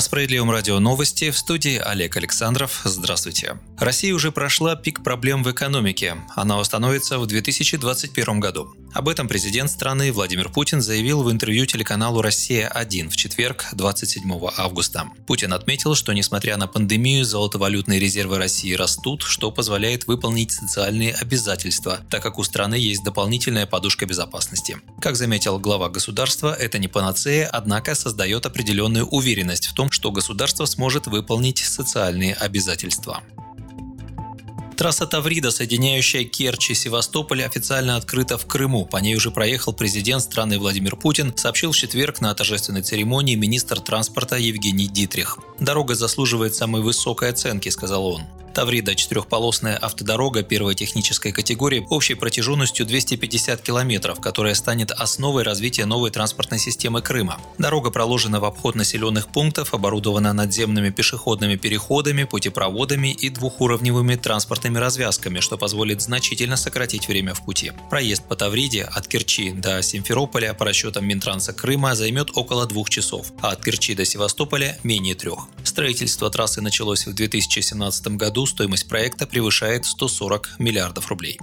На 0.00 0.04
Справедливом 0.04 0.50
радио 0.50 0.78
новости 0.78 1.30
в 1.30 1.36
студии 1.36 1.76
Олег 1.76 2.16
Александров. 2.16 2.80
Здравствуйте. 2.84 3.58
Россия 3.78 4.14
уже 4.14 4.32
прошла 4.32 4.74
пик 4.74 5.04
проблем 5.04 5.42
в 5.42 5.52
экономике. 5.52 6.16
Она 6.34 6.56
восстановится 6.56 7.18
в 7.18 7.26
2021 7.26 8.40
году. 8.40 8.72
Об 8.92 9.08
этом 9.08 9.28
президент 9.28 9.70
страны 9.70 10.12
Владимир 10.12 10.48
Путин 10.48 10.82
заявил 10.82 11.22
в 11.22 11.30
интервью 11.30 11.64
телеканалу 11.64 12.22
«Россия-1» 12.22 13.08
в 13.08 13.16
четверг, 13.16 13.66
27 13.72 14.48
августа. 14.56 15.08
Путин 15.28 15.52
отметил, 15.52 15.94
что 15.94 16.12
несмотря 16.12 16.56
на 16.56 16.66
пандемию, 16.66 17.24
золотовалютные 17.24 18.00
резервы 18.00 18.38
России 18.38 18.74
растут, 18.74 19.22
что 19.22 19.52
позволяет 19.52 20.08
выполнить 20.08 20.50
социальные 20.50 21.14
обязательства, 21.14 22.00
так 22.10 22.20
как 22.22 22.38
у 22.38 22.42
страны 22.42 22.74
есть 22.74 23.04
дополнительная 23.04 23.66
подушка 23.66 24.06
безопасности. 24.06 24.78
Как 25.00 25.14
заметил 25.14 25.60
глава 25.60 25.88
государства, 25.88 26.52
это 26.52 26.78
не 26.78 26.88
панацея, 26.88 27.46
однако 27.46 27.94
создает 27.94 28.44
определенную 28.44 29.06
уверенность 29.06 29.68
в 29.68 29.74
том, 29.74 29.92
что 29.92 30.10
государство 30.10 30.64
сможет 30.64 31.06
выполнить 31.06 31.58
социальные 31.58 32.34
обязательства. 32.34 33.22
Трасса 34.80 35.06
Таврида, 35.06 35.50
соединяющая 35.50 36.24
Керчь 36.24 36.70
и 36.70 36.74
Севастополь, 36.74 37.42
официально 37.42 37.96
открыта 37.96 38.38
в 38.38 38.46
Крыму. 38.46 38.86
По 38.86 38.96
ней 38.96 39.14
уже 39.14 39.30
проехал 39.30 39.74
президент 39.74 40.22
страны 40.22 40.58
Владимир 40.58 40.96
Путин, 40.96 41.36
сообщил 41.36 41.72
в 41.72 41.76
четверг 41.76 42.22
на 42.22 42.34
торжественной 42.34 42.80
церемонии 42.80 43.34
министр 43.34 43.80
транспорта 43.80 44.36
Евгений 44.36 44.86
Дитрих. 44.86 45.38
«Дорога 45.58 45.94
заслуживает 45.94 46.54
самой 46.54 46.80
высокой 46.80 47.28
оценки»,– 47.28 47.68
сказал 47.70 48.06
он. 48.06 48.22
Таврида– 48.54 48.94
четырехполосная 48.96 49.76
автодорога 49.76 50.42
первой 50.42 50.74
технической 50.74 51.32
категории 51.32 51.86
общей 51.88 52.14
протяженностью 52.14 52.86
250 52.86 53.60
километров, 53.62 54.20
которая 54.20 54.54
станет 54.54 54.90
основой 54.90 55.42
развития 55.42 55.86
новой 55.86 56.10
транспортной 56.10 56.58
системы 56.58 57.02
Крыма. 57.02 57.38
Дорога 57.58 57.90
проложена 57.90 58.40
в 58.40 58.44
обход 58.44 58.74
населенных 58.74 59.28
пунктов, 59.28 59.74
оборудована 59.74 60.32
надземными 60.32 60.90
пешеходными 60.90 61.56
переходами, 61.56 62.24
путепроводами 62.24 63.12
и 63.12 63.28
двухуровневыми 63.28 64.16
транспортными 64.16 64.78
развязками, 64.78 65.40
что 65.40 65.56
позволит 65.56 66.02
значительно 66.02 66.56
сократить 66.56 67.08
время 67.08 67.34
в 67.34 67.44
пути. 67.44 67.72
Проезд 67.88 68.24
по 68.24 68.36
Тавриде 68.36 68.84
от 68.84 69.06
Керчи 69.06 69.52
до 69.52 69.82
Симферополя 69.82 70.54
по 70.54 70.64
расчетам 70.64 71.06
Минтранса 71.06 71.52
Крыма 71.52 71.94
займет 71.94 72.30
около 72.34 72.66
двух 72.66 72.90
часов, 72.90 73.32
а 73.40 73.50
от 73.50 73.64
Керчи 73.64 73.94
до 73.94 74.04
Севастополя– 74.04 74.78
менее 74.82 75.14
трех. 75.14 75.46
Строительство 75.70 76.28
трассы 76.30 76.60
началось 76.60 77.06
в 77.06 77.14
2017 77.14 78.16
году 78.16 78.44
стоимость 78.44 78.88
проекта 78.88 79.24
превышает 79.24 79.86
140 79.86 80.56
миллиардов 80.58 81.06
рублей. 81.10 81.38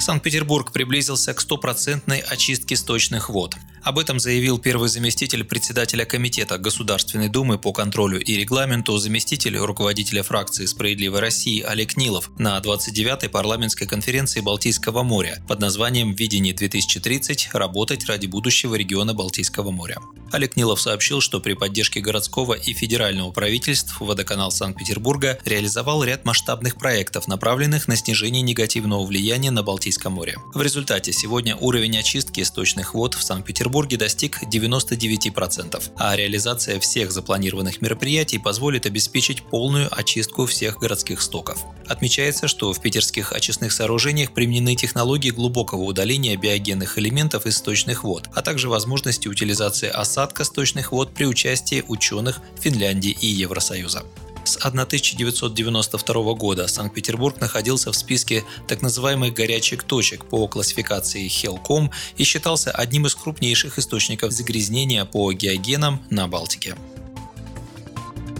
Санкт-Петербург 0.00 0.72
приблизился 0.72 1.32
к 1.32 1.40
стопроцентной 1.40 2.18
очистке 2.18 2.74
сточных 2.74 3.28
вод. 3.28 3.54
Об 3.86 4.00
этом 4.00 4.18
заявил 4.18 4.58
первый 4.58 4.88
заместитель 4.88 5.44
председателя 5.44 6.04
Комитета 6.04 6.58
Государственной 6.58 7.28
Думы 7.28 7.56
по 7.56 7.72
контролю 7.72 8.20
и 8.20 8.34
регламенту, 8.34 8.98
заместитель 8.98 9.56
руководителя 9.56 10.24
фракции 10.24 10.66
«Справедливой 10.66 11.20
России» 11.20 11.62
Олег 11.62 11.96
Нилов 11.96 12.32
на 12.36 12.58
29-й 12.58 13.28
парламентской 13.28 13.86
конференции 13.86 14.40
Балтийского 14.40 15.04
моря 15.04 15.40
под 15.46 15.60
названием 15.60 16.14
«Видение 16.14 16.52
2030. 16.52 17.50
Работать 17.52 18.06
ради 18.06 18.26
будущего 18.26 18.74
региона 18.74 19.14
Балтийского 19.14 19.70
моря». 19.70 19.98
Олег 20.32 20.56
Нилов 20.56 20.80
сообщил, 20.80 21.20
что 21.20 21.38
при 21.38 21.52
поддержке 21.52 22.00
городского 22.00 22.54
и 22.54 22.72
федерального 22.72 23.30
правительств 23.30 24.00
водоканал 24.00 24.50
Санкт-Петербурга 24.50 25.38
реализовал 25.44 26.02
ряд 26.02 26.24
масштабных 26.24 26.74
проектов, 26.74 27.28
направленных 27.28 27.86
на 27.86 27.94
снижение 27.94 28.42
негативного 28.42 29.06
влияния 29.06 29.52
на 29.52 29.62
Балтийском 29.62 30.14
море. 30.14 30.38
В 30.54 30.60
результате 30.60 31.12
сегодня 31.12 31.54
уровень 31.54 31.96
очистки 31.96 32.40
источных 32.40 32.92
вод 32.92 33.14
в 33.14 33.22
Санкт-Петербурге 33.22 33.75
Петербурге 33.76 33.98
достиг 33.98 34.42
99%, 34.42 35.82
а 35.96 36.16
реализация 36.16 36.80
всех 36.80 37.12
запланированных 37.12 37.82
мероприятий 37.82 38.38
позволит 38.38 38.86
обеспечить 38.86 39.42
полную 39.42 39.94
очистку 39.94 40.46
всех 40.46 40.78
городских 40.78 41.20
стоков. 41.20 41.62
Отмечается, 41.86 42.48
что 42.48 42.72
в 42.72 42.80
питерских 42.80 43.32
очистных 43.32 43.72
сооружениях 43.72 44.32
применены 44.32 44.76
технологии 44.76 45.28
глубокого 45.28 45.82
удаления 45.82 46.38
биогенных 46.38 46.98
элементов 46.98 47.44
из 47.44 47.58
сточных 47.58 48.02
вод, 48.02 48.30
а 48.34 48.40
также 48.40 48.70
возможности 48.70 49.28
утилизации 49.28 49.90
осадка 49.90 50.44
сточных 50.44 50.92
вод 50.92 51.12
при 51.12 51.26
участии 51.26 51.84
ученых 51.86 52.40
Финляндии 52.58 53.14
и 53.20 53.26
Евросоюза. 53.26 54.04
С 54.46 54.56
1992 54.58 56.34
года 56.34 56.68
Санкт-Петербург 56.68 57.40
находился 57.40 57.90
в 57.90 57.96
списке 57.96 58.44
так 58.68 58.80
называемых 58.80 59.34
горячих 59.34 59.82
точек 59.82 60.24
по 60.24 60.46
классификации 60.46 61.26
Хелком 61.26 61.90
и 62.16 62.22
считался 62.22 62.70
одним 62.70 63.06
из 63.06 63.16
крупнейших 63.16 63.76
источников 63.76 64.30
загрязнения 64.30 65.04
по 65.04 65.32
геогенам 65.32 66.00
на 66.10 66.28
Балтике. 66.28 66.76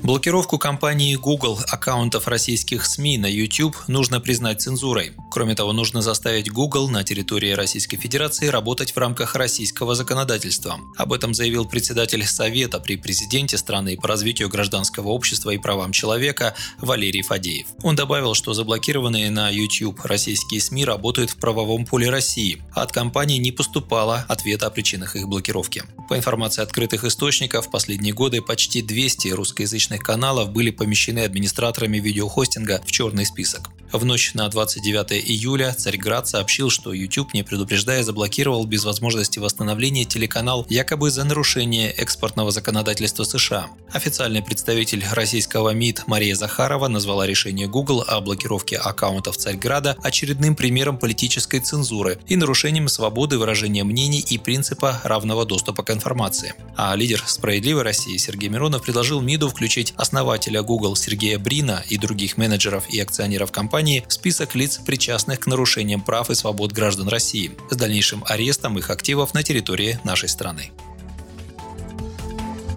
Блокировку 0.05 0.59
компании 0.59 1.17
Google 1.17 1.59
аккаунтов 1.67 2.28
российских 2.28 2.87
СМИ 2.87 3.19
на 3.19 3.27
YouTube 3.27 3.77
нужно 3.88 4.21
признать 4.21 4.62
цензурой. 4.62 5.12
Кроме 5.36 5.54
того, 5.54 5.74
нужно 5.74 6.00
заставить 6.00 6.50
Google 6.50 6.88
на 6.88 7.04
территории 7.04 7.50
Российской 7.50 7.98
Федерации 7.98 8.47
работать 8.47 8.92
в 8.92 8.97
рамках 8.97 9.34
российского 9.34 9.94
законодательства. 9.94 10.80
Об 10.97 11.12
этом 11.12 11.34
заявил 11.34 11.66
председатель 11.66 12.24
Совета 12.24 12.80
при 12.80 12.97
президенте 12.97 13.58
страны 13.58 13.98
по 14.00 14.08
развитию 14.08 14.48
гражданского 14.48 15.08
общества 15.08 15.50
и 15.50 15.58
правам 15.58 15.92
человека 15.92 16.54
Валерий 16.78 17.20
Фадеев. 17.20 17.66
Он 17.82 17.94
добавил, 17.94 18.32
что 18.32 18.54
заблокированные 18.54 19.30
на 19.30 19.50
YouTube 19.50 20.00
российские 20.04 20.62
СМИ 20.62 20.86
работают 20.86 21.32
в 21.32 21.36
правовом 21.36 21.84
поле 21.84 22.08
России, 22.08 22.62
а 22.72 22.80
от 22.80 22.92
компании 22.92 23.36
не 23.36 23.52
поступало 23.52 24.25
ответа 24.28 24.69
о 24.69 24.70
причинах 24.70 25.16
их 25.16 25.28
блокировки. 25.28 25.82
По 26.08 26.16
информации 26.16 26.62
открытых 26.62 27.04
источников, 27.04 27.66
в 27.66 27.70
последние 27.70 28.14
годы 28.14 28.41
почти 28.41 28.80
200 28.80 29.28
русскоязычных 29.28 30.00
каналов 30.00 30.52
были 30.52 30.70
помещены 30.70 31.19
администраторами 31.19 31.98
видеохостинга 31.98 32.80
в 32.86 32.91
черный 32.91 33.26
список. 33.26 33.69
В 33.92 34.04
ночь 34.04 34.34
на 34.34 34.48
29 34.48 35.12
июля 35.30 35.72
Царьград 35.72 36.26
сообщил, 36.26 36.70
что 36.70 36.92
YouTube, 36.92 37.32
не 37.34 37.44
предупреждая, 37.44 38.02
заблокировал 38.02 38.66
без 38.66 38.84
возможности 38.84 39.38
восстановления 39.38 40.04
телеканал 40.04 40.66
якобы 40.69 41.08
за 41.10 41.22
нарушение 41.22 41.92
экспортного 41.92 42.50
законодательства 42.50 43.22
США. 43.22 43.69
Официальный 43.92 44.42
представитель 44.42 45.04
российского 45.12 45.70
МИД 45.70 46.08
Мария 46.08 46.34
Захарова 46.34 46.88
назвала 46.88 47.28
решение 47.28 47.69
Google 47.69 48.04
о 48.06 48.20
блокировке 48.20 48.76
аккаунтов 48.76 49.36
Царьграда 49.36 49.96
очередным 50.02 50.56
примером 50.56 50.98
политической 50.98 51.60
цензуры 51.60 52.19
и 52.26 52.34
нарушением 52.34 52.88
свободы 52.88 53.38
выражения 53.38 53.84
мнений 53.84 54.20
и 54.20 54.36
принципа 54.36 55.00
равного 55.04 55.46
доступа 55.46 55.84
к 55.84 55.91
информации. 55.92 56.54
А 56.76 56.94
лидер 56.96 57.22
«Справедливой 57.25 57.82
России» 57.82 58.16
Сергей 58.16 58.48
Миронов 58.48 58.82
предложил 58.82 59.20
МИДу 59.20 59.48
включить 59.48 59.94
основателя 59.96 60.62
Google 60.62 60.96
Сергея 60.96 61.38
Брина 61.38 61.84
и 61.88 61.96
других 61.98 62.36
менеджеров 62.36 62.88
и 62.91 62.98
акционеров 62.98 63.52
компании 63.52 63.75
компании 63.76 64.06
список 64.09 64.54
лиц, 64.54 64.78
причастных 64.78 65.41
к 65.41 65.47
нарушениям 65.47 66.00
прав 66.00 66.31
и 66.31 66.34
свобод 66.34 66.72
граждан 66.72 67.09
России, 67.09 67.50
с 67.70 67.76
дальнейшим 67.76 68.25
арестом 68.26 68.78
их 68.78 68.88
активов 68.88 69.34
на 69.34 69.42
территории 69.42 70.00
нашей 70.03 70.31
страны. 70.31 70.70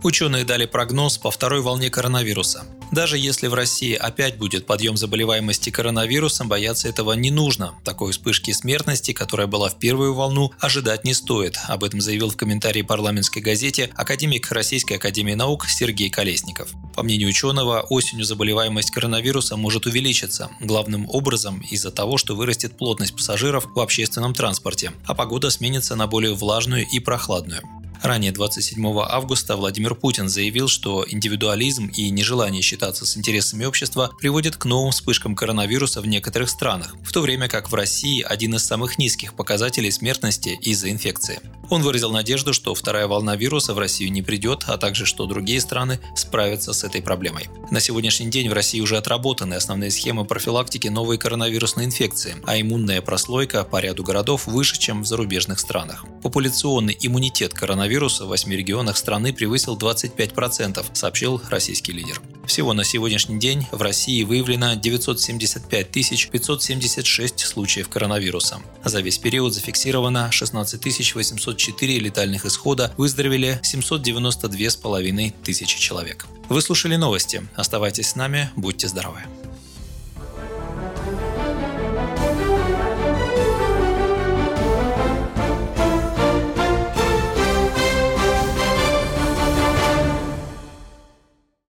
Ученые 0.04 0.44
дали 0.44 0.66
прогноз 0.66 1.18
по 1.18 1.32
второй 1.32 1.62
волне 1.62 1.90
коронавируса. 1.90 2.66
Даже 2.92 3.18
если 3.18 3.48
в 3.48 3.54
России 3.54 3.94
опять 3.94 4.38
будет 4.38 4.66
подъем 4.66 4.98
заболеваемости 4.98 5.70
коронавирусом, 5.70 6.50
бояться 6.50 6.88
этого 6.90 7.14
не 7.14 7.30
нужно. 7.30 7.76
Такой 7.84 8.12
вспышки 8.12 8.52
смертности, 8.52 9.14
которая 9.14 9.48
была 9.48 9.70
в 9.70 9.78
первую 9.78 10.14
волну, 10.14 10.52
ожидать 10.60 11.04
не 11.06 11.14
стоит. 11.14 11.58
Об 11.68 11.84
этом 11.84 12.02
заявил 12.02 12.30
в 12.30 12.38
комментарии 12.38 12.82
парламентской 12.82 13.40
газете 13.40 13.92
академик 13.96 14.52
Российской 14.52 14.94
академии 14.94 15.36
наук 15.36 15.68
Сергей 15.68 16.10
Колесников. 16.10 16.72
По 16.96 17.04
мнению 17.04 17.30
ученого, 17.30 17.82
осенью 17.82 18.26
заболеваемость 18.26 18.92
коронавирусом 18.92 19.60
может 19.60 19.86
увеличиться, 19.86 20.50
главным 20.60 21.08
образом 21.10 21.62
из-за 21.70 21.92
того, 21.92 22.18
что 22.18 22.36
вырастет 22.36 22.78
плотность 22.78 23.16
пассажиров 23.16 23.68
в 23.76 23.80
общественном 23.80 24.34
транспорте, 24.34 24.92
а 25.06 25.14
погода 25.14 25.50
сменится 25.52 25.96
на 25.96 26.08
более 26.08 26.34
влажную 26.34 26.86
и 26.88 27.00
прохладную. 27.00 27.62
Ранее 28.02 28.32
27 28.32 28.82
августа 29.02 29.58
Владимир 29.58 29.94
Путин 29.94 30.30
заявил, 30.30 30.70
что 30.70 31.06
индивидуализм 31.08 31.88
и 31.88 32.10
нежелание 32.10 32.62
считаться 32.62 33.06
с 33.06 33.18
интересами 33.18 33.66
общества 33.66 34.12
приводит 34.18 34.56
к 34.56 34.66
новым 34.66 34.92
вспышкам 34.92 35.36
коронавируса 35.36 36.00
в 36.00 36.08
некоторых 36.08 36.50
странах, 36.50 36.96
в 37.04 37.12
то 37.12 37.22
время 37.22 37.50
как 37.50 37.70
в 37.70 37.76
России 37.76 38.22
один 38.22 38.56
из 38.56 38.64
самых 38.64 38.98
низких 38.98 39.34
показателей 39.34 39.92
смертности 39.92 40.58
из-за 40.62 40.90
инфекции. 40.92 41.40
Он 41.70 41.84
выразил 41.84 42.12
надежду, 42.12 42.54
что 42.54 42.74
вторая 42.74 43.08
волна 43.08 43.36
вируса 43.36 43.74
в 43.74 43.80
Россию 43.80 44.12
не 44.12 44.22
придет, 44.22 44.64
а 44.68 44.78
также 44.78 45.06
что 45.06 45.26
другие 45.26 45.62
страны 45.62 46.00
справятся 46.16 46.74
с 46.74 46.84
этой 46.84 47.02
проблемой. 47.02 47.48
На 47.70 47.80
сегодняшний 47.80 48.28
день 48.28 48.50
в 48.50 48.54
России 48.54 48.82
уже 48.82 48.98
отработаны 48.98 49.54
основные 49.54 49.92
схемы 49.92 50.26
профилактики 50.26 50.88
новой 50.88 51.18
коронавирусной 51.18 51.86
инфекции, 51.86 52.36
а 52.46 52.60
иммунная 52.60 53.02
прослойка 53.02 53.64
по 53.64 53.80
ряду 53.80 54.04
городов 54.04 54.48
выше, 54.48 54.80
чем 54.80 55.04
в 55.04 55.06
зарубежных 55.06 55.60
странах. 55.60 56.06
Популяционный 56.24 56.98
иммунитет 57.00 57.54
коронавируса 57.54 58.26
в 58.26 58.30
8 58.30 58.52
регионах 58.52 58.98
страны 58.98 59.32
превысил 59.32 59.78
25%, 59.78 60.86
сообщил 60.94 61.42
российский 61.50 61.92
лидер. 61.92 62.20
Всего 62.50 62.74
на 62.74 62.84
сегодняшний 62.84 63.38
день 63.38 63.68
в 63.72 63.80
России 63.80 64.24
выявлено 64.24 64.74
975 64.74 65.92
576 65.92 67.40
случаев 67.42 67.90
коронавируса. 67.90 68.60
За 68.84 69.02
весь 69.02 69.20
период 69.20 69.54
зафиксировано 69.54 70.32
16 70.32 71.14
804 71.14 72.00
летальных 72.00 72.48
исхода, 72.48 72.92
выздоровели 72.98 73.60
792 73.62 74.70
с 74.72 74.76
половиной 74.76 75.36
тысячи 75.44 75.80
человек. 75.80 76.26
Вы 76.50 76.64
слушали 76.64 76.96
новости. 76.96 77.48
Оставайтесь 77.56 78.10
с 78.10 78.16
нами, 78.16 78.50
будьте 78.56 78.88
здоровы. 78.88 79.22